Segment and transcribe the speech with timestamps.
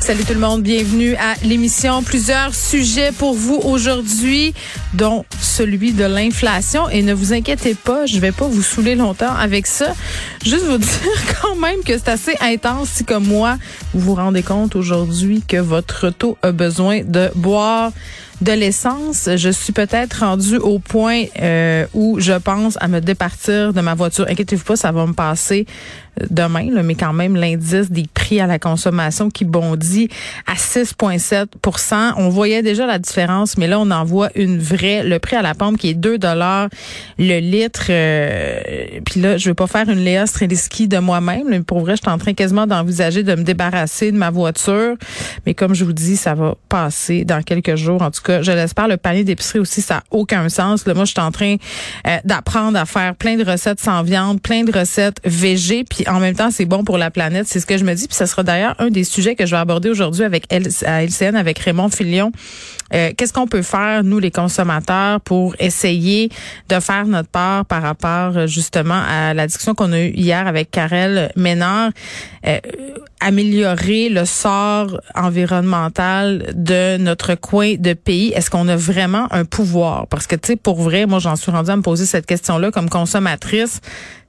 [0.00, 2.02] Salut tout le monde, bienvenue à l'émission.
[2.02, 4.54] Plusieurs sujets pour vous aujourd'hui,
[4.94, 6.88] dont celui de l'inflation.
[6.88, 9.92] Et ne vous inquiétez pas, je vais pas vous saouler longtemps avec ça.
[10.42, 13.58] Juste vous dire quand même que c'est assez intense si comme moi,
[13.92, 17.92] vous vous rendez compte aujourd'hui que votre auto a besoin de boire
[18.40, 19.28] de l'essence.
[19.36, 23.94] Je suis peut-être rendue au point euh, où je pense à me départir de ma
[23.94, 24.26] voiture.
[24.28, 25.66] Inquiétez-vous pas, ça va me passer
[26.20, 30.08] euh, demain, là, mais quand même l'indice des prix à la consommation qui bondit
[30.46, 35.04] à 6,7% On voyait déjà la différence, mais là on en voit une vraie.
[35.04, 36.68] Le prix à la pompe qui est 2 dollars
[37.18, 37.86] le litre.
[37.90, 38.60] Euh,
[39.04, 41.48] puis là, je vais pas faire une Léa Streliski de moi-même.
[41.48, 44.96] Mais pour vrai, je suis en train quasiment d'envisager de me débarrasser de ma voiture.
[45.46, 48.02] Mais comme je vous dis, ça va passer dans quelques jours.
[48.02, 48.88] En tout cas, je l'espère.
[48.88, 50.86] Le panier d'épicerie aussi, ça n'a aucun sens.
[50.86, 51.56] Là, moi, je suis en train
[52.06, 56.20] euh, d'apprendre à faire plein de recettes sans viande, plein de recettes végé, puis en
[56.20, 57.46] même temps, c'est bon pour la planète.
[57.46, 58.06] C'est ce que je me dis.
[58.06, 60.46] Puis ce sera d'ailleurs un des sujets que je vais aborder aujourd'hui avec
[60.84, 62.32] à LCN, avec Raymond Filion.
[62.92, 66.28] Euh, qu'est-ce qu'on peut faire, nous, les consommateurs, pour essayer
[66.68, 70.70] de faire notre part par rapport justement à la discussion qu'on a eue hier avec
[70.70, 71.90] Karel Ménard,
[72.46, 72.58] euh,
[73.20, 78.19] améliorer le sort environnemental de notre coin de pays?
[78.28, 80.06] Est-ce qu'on a vraiment un pouvoir?
[80.06, 82.70] Parce que, tu sais, pour vrai, moi, j'en suis rendue à me poser cette question-là
[82.70, 83.80] comme consommatrice.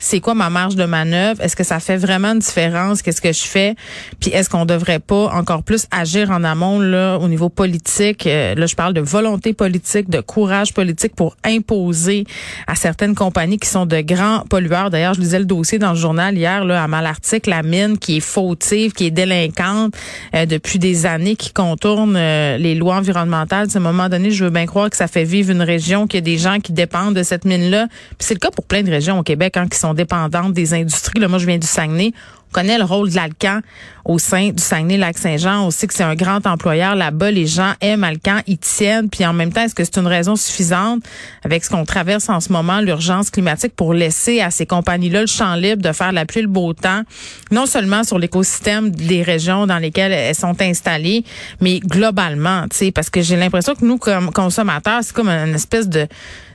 [0.04, 1.40] C'est quoi ma marge de manœuvre?
[1.42, 3.04] Est-ce que ça fait vraiment une différence?
[3.04, 3.76] Qu'est-ce que je fais?
[4.20, 8.26] Puis est-ce qu'on devrait pas encore plus agir en amont, là, au niveau politique?
[8.26, 12.26] Euh, là, je parle de volonté politique, de courage politique pour imposer
[12.66, 14.90] à certaines compagnies qui sont de grands pollueurs.
[14.90, 18.18] D'ailleurs, je lisais le dossier dans le journal hier, là, à Malartic, la mine qui
[18.18, 19.94] est fautive, qui est délinquante
[20.34, 23.68] euh, depuis des années, qui contourne euh, les lois environnementales.
[23.72, 26.18] À un moment donné, je veux bien croire que ça fait vivre une région, qu'il
[26.18, 27.86] y a des gens qui dépendent de cette mine-là.
[27.88, 30.74] Puis c'est le cas pour plein de régions au Québec hein, qui sont dépendantes des
[30.74, 31.20] industries.
[31.20, 32.14] Là, moi, je viens du Saguenay
[32.52, 33.62] connaît le rôle de l'Alcan
[34.06, 35.66] au sein du Saguenay-Lac-Saint-Jean.
[35.66, 37.32] On sait que c'est un grand employeur là-bas.
[37.32, 39.10] Les gens aiment Alcan, ils tiennent.
[39.10, 41.04] Puis en même temps, est-ce que c'est une raison suffisante
[41.44, 45.28] avec ce qu'on traverse en ce moment, l'urgence climatique, pour laisser à ces compagnies-là le
[45.28, 47.04] champ libre de faire la pluie, le beau temps,
[47.52, 51.24] non seulement sur l'écosystème des régions dans lesquelles elles sont installées,
[51.60, 55.56] mais globalement, tu sais, parce que j'ai l'impression que nous, comme consommateurs, c'est comme une
[55.56, 56.08] espèce de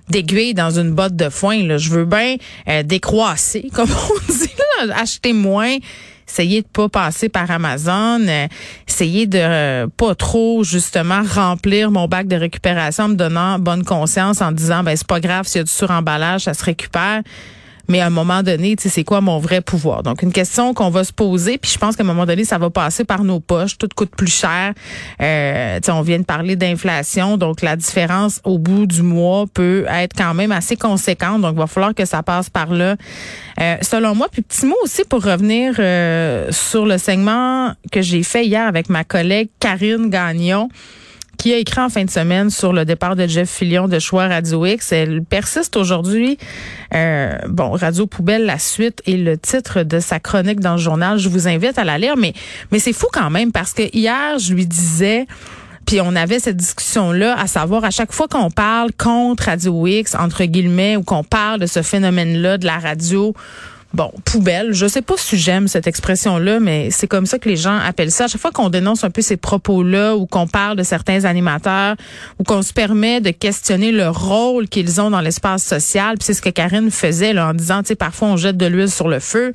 [0.09, 1.63] d'aiguille dans une botte de foin.
[1.65, 1.79] Là.
[1.79, 2.37] Je veux bien
[2.69, 4.51] euh, décroisser, comme on dit,
[4.95, 5.77] acheter moins.
[6.29, 8.49] Essayez de pas passer par Amazon, euh,
[8.89, 13.85] essayer de euh, pas trop justement remplir mon bac de récupération en me donnant bonne
[13.85, 17.23] conscience en disant ben c'est pas grave s'il y a du suremballage, ça se récupère
[17.89, 20.03] mais à un moment donné, tu sais, c'est quoi mon vrai pouvoir?
[20.03, 22.59] Donc, une question qu'on va se poser, puis je pense qu'à un moment donné, ça
[22.59, 24.73] va passer par nos poches, tout coûte plus cher.
[25.21, 29.47] Euh, tu sais, on vient de parler d'inflation, donc la différence au bout du mois
[29.53, 32.97] peut être quand même assez conséquente, donc il va falloir que ça passe par là.
[33.61, 38.23] Euh, selon moi, puis petit mot aussi pour revenir euh, sur le segment que j'ai
[38.23, 40.69] fait hier avec ma collègue Karine Gagnon
[41.37, 44.29] qui a écrit en fin de semaine sur le départ de Jeff Fillion de Choix
[44.29, 44.93] Radio X.
[44.93, 46.39] Elle persiste aujourd'hui.
[46.95, 51.19] Euh, bon, Radio Poubelle, la suite et le titre de sa chronique dans le journal.
[51.19, 52.33] Je vous invite à la lire, mais,
[52.73, 55.27] mais c'est fou quand même parce que hier, je lui disais,
[55.87, 60.17] puis on avait cette discussion-là, à savoir à chaque fois qu'on parle contre Radio X,
[60.17, 63.35] entre guillemets, ou qu'on parle de ce phénomène-là de la radio,
[63.95, 64.73] bon, poubelle.
[64.73, 68.11] Je sais pas si j'aime cette expression-là, mais c'est comme ça que les gens appellent
[68.11, 68.25] ça.
[68.25, 71.97] À chaque fois qu'on dénonce un peu ces propos-là ou qu'on parle de certains animateurs
[72.39, 76.35] ou qu'on se permet de questionner le rôle qu'ils ont dans l'espace social, puis c'est
[76.35, 79.09] ce que Karine faisait là, en disant, tu sais, parfois on jette de l'huile sur
[79.09, 79.53] le feu.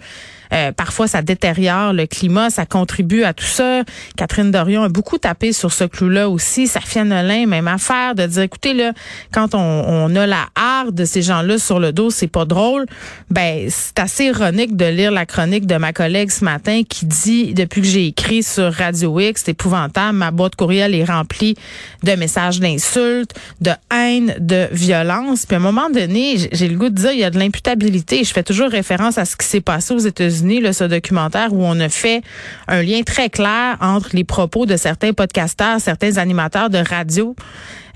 [0.54, 3.84] Euh, parfois, ça détériore le climat, ça contribue à tout ça.
[4.18, 6.68] Catherine Dorion a beaucoup tapé sur ce clou-là aussi.
[6.68, 8.92] Safia Nolin, même affaire, de dire, écoutez, là,
[9.32, 12.86] quand on, on a la harde de ces gens-là sur le dos, c'est pas drôle.
[13.30, 17.54] Ben, c'est assez ironique de lire la chronique de ma collègue ce matin qui dit,
[17.54, 21.56] depuis que j'ai écrit sur Radio X, c'est épouvantable, ma boîte courriel est remplie
[22.04, 25.46] de messages d'insultes, de haine, de violence.
[25.46, 28.24] Puis à un moment donné, j'ai le goût de dire, il y a de l'imputabilité.
[28.24, 30.41] Je fais toujours référence à ce qui s'est passé aux États-Unis
[30.72, 32.22] ce documentaire où on a fait
[32.68, 37.36] un lien très clair entre les propos de certains podcasteurs, certains animateurs de radio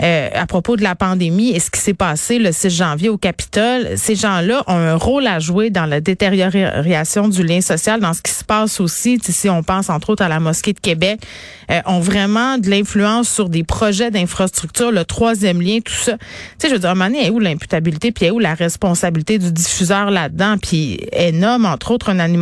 [0.01, 3.17] euh, à propos de la pandémie et ce qui s'est passé le 6 janvier au
[3.17, 3.91] Capitole.
[3.95, 8.21] Ces gens-là ont un rôle à jouer dans la détérioration du lien social, dans ce
[8.21, 11.21] qui se passe aussi, si on pense entre autres à la mosquée de Québec,
[11.71, 16.17] euh, ont vraiment de l'influence sur des projets d'infrastructure, le troisième lien, tout ça.
[16.17, 16.19] Tu
[16.57, 20.99] sais, je veux dire, à où l'imputabilité, puis où la responsabilité du diffuseur là-dedans, puis
[21.13, 22.34] elle nomme entre autres un animateur,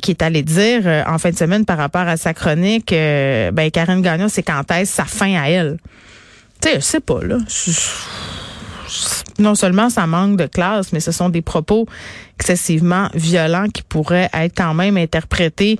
[0.00, 4.02] qui est allé dire en fin de semaine par rapport à sa chronique, ben Karine
[4.02, 5.78] Gagnon, c'est quand est-ce sa fin à elle?
[6.60, 7.38] Tu sais, je sais pas là.
[9.38, 11.86] non seulement ça manque de classe, mais ce sont des propos
[12.38, 15.78] excessivement violents qui pourraient être quand même interprétés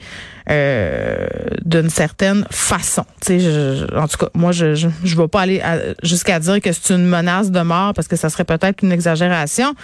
[0.50, 1.26] euh,
[1.64, 3.04] d'une certaine façon.
[3.24, 5.62] Tu sais, en tout cas, moi, je je, je vais pas aller
[6.02, 9.74] jusqu'à dire que c'est une menace de mort parce que ça serait peut-être une exagération.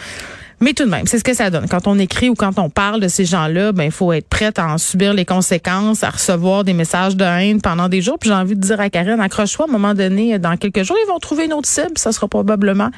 [0.61, 1.67] Mais tout de même, c'est ce que ça donne.
[1.69, 4.53] Quand on écrit ou quand on parle de ces gens-là, ben il faut être prêt
[4.56, 8.19] à en subir les conséquences, à recevoir des messages de haine pendant des jours.
[8.19, 10.97] Puis j'ai envie de dire à Karine, accroche-toi, à un moment donné, dans quelques jours,
[11.05, 11.97] ils vont trouver une autre cible.
[11.97, 12.91] Ça sera probablement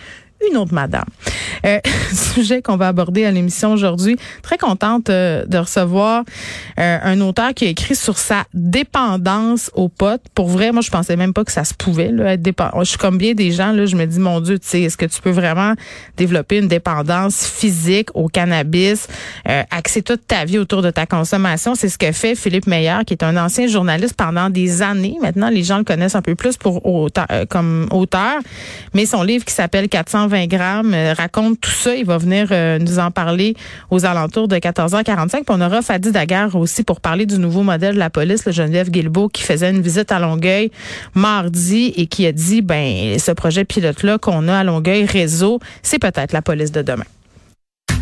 [0.51, 1.05] une autre madame.
[1.65, 1.79] Euh,
[2.13, 4.17] sujet qu'on va aborder à l'émission aujourd'hui.
[4.43, 6.25] Très contente euh, de recevoir
[6.79, 10.23] euh, un auteur qui a écrit sur sa dépendance aux potes.
[10.35, 12.81] Pour vrai, moi, je pensais même pas que ça se pouvait là, être dépendant.
[12.81, 14.97] Je suis comme bien des gens, là, je me dis, mon Dieu, tu sais, est-ce
[14.97, 15.75] que tu peux vraiment
[16.17, 19.09] développer une dépendance physique au cannabis,
[19.49, 21.75] euh, axer toute ta vie autour de ta consommation?
[21.75, 25.17] C'est ce que fait Philippe Meyer, qui est un ancien journaliste pendant des années.
[25.23, 28.41] Maintenant, les gens le connaissent un peu plus pour auteur, comme auteur.
[28.95, 31.95] Mais son livre qui s'appelle 400 20 grammes, euh, raconte tout ça.
[31.95, 33.55] Il va venir euh, nous en parler
[33.91, 35.31] aux alentours de 14h45.
[35.31, 38.53] Puis on aura Fadi Daguerre aussi pour parler du nouveau modèle de la police, le
[38.53, 40.71] Geneviève Guilbeault, qui faisait une visite à Longueuil
[41.15, 45.99] mardi et qui a dit, ben, ce projet pilote-là qu'on a à Longueuil, réseau, c'est
[45.99, 47.05] peut-être la police de demain.